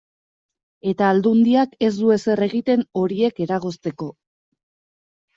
[0.91, 4.09] Eta Aldundiak ez du ezer egiten horiek eragozteko.